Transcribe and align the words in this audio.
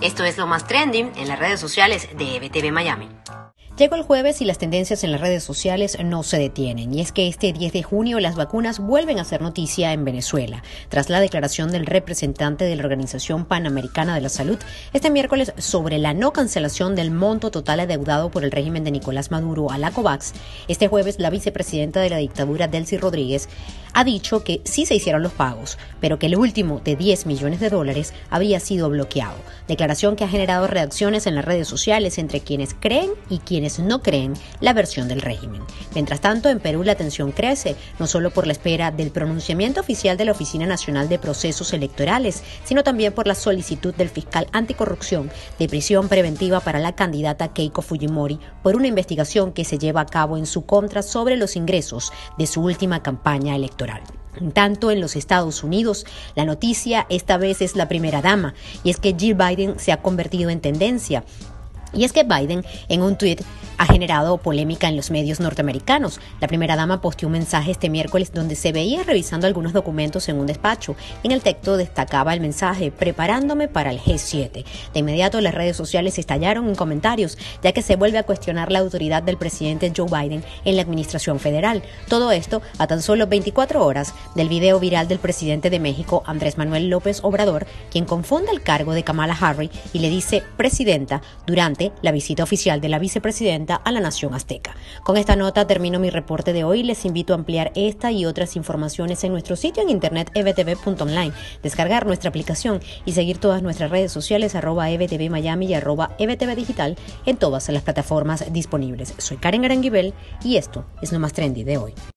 Esto 0.00 0.22
es 0.22 0.38
lo 0.38 0.46
más 0.46 0.64
trending 0.68 1.10
en 1.16 1.26
las 1.26 1.40
redes 1.40 1.58
sociales 1.58 2.08
de 2.16 2.36
EBTV 2.36 2.70
Miami. 2.70 3.08
Llegó 3.76 3.94
el 3.94 4.02
jueves 4.02 4.40
y 4.40 4.44
las 4.44 4.58
tendencias 4.58 5.04
en 5.04 5.12
las 5.12 5.20
redes 5.20 5.44
sociales 5.44 5.98
no 6.04 6.24
se 6.24 6.36
detienen. 6.36 6.92
Y 6.92 7.00
es 7.00 7.12
que 7.12 7.28
este 7.28 7.52
10 7.52 7.72
de 7.72 7.84
junio 7.84 8.18
las 8.18 8.34
vacunas 8.34 8.80
vuelven 8.80 9.20
a 9.20 9.24
ser 9.24 9.40
noticia 9.40 9.92
en 9.92 10.04
Venezuela. 10.04 10.64
Tras 10.88 11.10
la 11.10 11.20
declaración 11.20 11.70
del 11.70 11.86
representante 11.86 12.64
de 12.64 12.74
la 12.74 12.82
Organización 12.82 13.44
Panamericana 13.44 14.16
de 14.16 14.20
la 14.20 14.30
Salud 14.30 14.58
este 14.92 15.10
miércoles 15.10 15.52
sobre 15.58 15.98
la 15.98 16.12
no 16.12 16.32
cancelación 16.32 16.96
del 16.96 17.12
monto 17.12 17.52
total 17.52 17.78
adeudado 17.78 18.32
por 18.32 18.42
el 18.42 18.50
régimen 18.50 18.82
de 18.82 18.90
Nicolás 18.90 19.30
Maduro 19.30 19.70
a 19.70 19.78
la 19.78 19.92
COVAX, 19.92 20.32
este 20.66 20.88
jueves 20.88 21.20
la 21.20 21.30
vicepresidenta 21.30 22.00
de 22.00 22.10
la 22.10 22.16
dictadura, 22.18 22.66
Delcy 22.66 22.98
Rodríguez, 22.98 23.48
ha 23.98 24.04
dicho 24.04 24.44
que 24.44 24.60
sí 24.62 24.86
se 24.86 24.94
hicieron 24.94 25.24
los 25.24 25.32
pagos, 25.32 25.76
pero 25.98 26.20
que 26.20 26.26
el 26.26 26.36
último 26.36 26.80
de 26.84 26.94
10 26.94 27.26
millones 27.26 27.58
de 27.58 27.68
dólares 27.68 28.14
habría 28.30 28.60
sido 28.60 28.88
bloqueado. 28.88 29.34
Declaración 29.66 30.14
que 30.14 30.22
ha 30.22 30.28
generado 30.28 30.68
reacciones 30.68 31.26
en 31.26 31.34
las 31.34 31.44
redes 31.44 31.66
sociales 31.66 32.16
entre 32.18 32.38
quienes 32.38 32.76
creen 32.78 33.10
y 33.28 33.38
quienes 33.38 33.80
no 33.80 34.00
creen 34.00 34.34
la 34.60 34.72
versión 34.72 35.08
del 35.08 35.20
régimen. 35.20 35.62
Mientras 35.96 36.20
tanto, 36.20 36.48
en 36.48 36.60
Perú 36.60 36.84
la 36.84 36.94
tensión 36.94 37.32
crece, 37.32 37.74
no 37.98 38.06
solo 38.06 38.30
por 38.30 38.46
la 38.46 38.52
espera 38.52 38.92
del 38.92 39.10
pronunciamiento 39.10 39.80
oficial 39.80 40.16
de 40.16 40.26
la 40.26 40.32
Oficina 40.32 40.64
Nacional 40.64 41.08
de 41.08 41.18
Procesos 41.18 41.72
Electorales, 41.72 42.44
sino 42.62 42.84
también 42.84 43.12
por 43.12 43.26
la 43.26 43.34
solicitud 43.34 43.92
del 43.96 44.10
fiscal 44.10 44.46
anticorrupción 44.52 45.28
de 45.58 45.66
prisión 45.66 46.08
preventiva 46.08 46.60
para 46.60 46.78
la 46.78 46.94
candidata 46.94 47.52
Keiko 47.52 47.82
Fujimori 47.82 48.38
por 48.62 48.76
una 48.76 48.86
investigación 48.86 49.50
que 49.50 49.64
se 49.64 49.76
lleva 49.76 50.02
a 50.02 50.06
cabo 50.06 50.36
en 50.36 50.46
su 50.46 50.66
contra 50.66 51.02
sobre 51.02 51.36
los 51.36 51.56
ingresos 51.56 52.12
de 52.38 52.46
su 52.46 52.62
última 52.62 53.02
campaña 53.02 53.56
electoral. 53.56 53.87
Tanto 54.52 54.90
en 54.90 55.00
los 55.00 55.16
Estados 55.16 55.64
Unidos, 55.64 56.06
la 56.36 56.44
noticia 56.44 57.06
esta 57.08 57.38
vez 57.38 57.60
es 57.60 57.74
la 57.74 57.88
primera 57.88 58.22
dama, 58.22 58.54
y 58.84 58.90
es 58.90 58.98
que 58.98 59.14
Jill 59.18 59.34
Biden 59.34 59.78
se 59.78 59.90
ha 59.90 60.00
convertido 60.00 60.50
en 60.50 60.60
tendencia. 60.60 61.24
Y 61.92 62.04
es 62.04 62.12
que 62.12 62.22
Biden, 62.22 62.64
en 62.88 63.02
un 63.02 63.16
tuit, 63.16 63.40
ha 63.78 63.86
generado 63.86 64.36
polémica 64.38 64.88
en 64.88 64.96
los 64.96 65.10
medios 65.10 65.40
norteamericanos. 65.40 66.20
La 66.40 66.48
primera 66.48 66.76
dama 66.76 67.00
posteó 67.00 67.28
un 67.28 67.32
mensaje 67.32 67.70
este 67.70 67.88
miércoles 67.88 68.32
donde 68.32 68.56
se 68.56 68.72
veía 68.72 69.04
revisando 69.04 69.46
algunos 69.46 69.72
documentos 69.72 70.28
en 70.28 70.38
un 70.38 70.46
despacho. 70.46 70.96
En 71.22 71.32
el 71.32 71.42
texto 71.42 71.76
destacaba 71.76 72.34
el 72.34 72.40
mensaje 72.40 72.90
preparándome 72.90 73.68
para 73.68 73.90
el 73.90 74.00
G7. 74.00 74.64
De 74.92 75.00
inmediato 75.00 75.40
las 75.40 75.54
redes 75.54 75.76
sociales 75.76 76.18
estallaron 76.18 76.68
en 76.68 76.74
comentarios, 76.74 77.38
ya 77.62 77.72
que 77.72 77.82
se 77.82 77.96
vuelve 77.96 78.18
a 78.18 78.24
cuestionar 78.24 78.72
la 78.72 78.80
autoridad 78.80 79.22
del 79.22 79.38
presidente 79.38 79.92
Joe 79.96 80.06
Biden 80.06 80.44
en 80.64 80.76
la 80.76 80.82
administración 80.82 81.38
federal. 81.38 81.82
Todo 82.08 82.32
esto 82.32 82.60
a 82.78 82.86
tan 82.86 83.00
solo 83.00 83.26
24 83.26 83.84
horas 83.84 84.12
del 84.34 84.48
video 84.48 84.80
viral 84.80 85.06
del 85.06 85.18
presidente 85.18 85.70
de 85.70 85.78
México, 85.78 86.22
Andrés 86.26 86.58
Manuel 86.58 86.90
López 86.90 87.20
Obrador, 87.22 87.66
quien 87.90 88.04
confunde 88.04 88.50
el 88.50 88.62
cargo 88.62 88.92
de 88.92 89.04
Kamala 89.04 89.36
Harris 89.40 89.70
y 89.92 90.00
le 90.00 90.10
dice 90.10 90.42
presidenta 90.56 91.22
durante 91.46 91.92
la 92.02 92.12
visita 92.12 92.42
oficial 92.42 92.80
de 92.80 92.88
la 92.88 92.98
vicepresidenta 92.98 93.67
a 93.76 93.92
la 93.92 94.00
nación 94.00 94.34
azteca. 94.34 94.74
Con 95.04 95.16
esta 95.16 95.36
nota 95.36 95.66
termino 95.66 95.98
mi 95.98 96.10
reporte 96.10 96.52
de 96.52 96.64
hoy. 96.64 96.82
Les 96.82 97.04
invito 97.04 97.32
a 97.32 97.36
ampliar 97.36 97.72
esta 97.74 98.12
y 98.12 98.26
otras 98.26 98.56
informaciones 98.56 99.22
en 99.24 99.32
nuestro 99.32 99.56
sitio 99.56 99.82
en 99.82 99.90
internet 99.90 100.30
ebtv.online, 100.34 101.32
descargar 101.62 102.06
nuestra 102.06 102.28
aplicación 102.28 102.80
y 103.04 103.12
seguir 103.12 103.38
todas 103.38 103.62
nuestras 103.62 103.90
redes 103.90 104.12
sociales 104.12 104.54
arroba 104.54 104.90
ebtv 104.90 105.30
Miami 105.30 105.66
y 105.66 105.74
arroba 105.74 106.10
ebtv 106.18 106.54
digital 106.54 106.96
en 107.26 107.36
todas 107.36 107.68
las 107.68 107.82
plataformas 107.82 108.52
disponibles. 108.52 109.14
Soy 109.18 109.36
Karen 109.36 109.64
Aranguibel 109.64 110.14
y 110.42 110.56
esto 110.56 110.84
es 111.02 111.12
lo 111.12 111.18
más 111.18 111.32
trendy 111.32 111.64
de 111.64 111.78
hoy. 111.78 111.94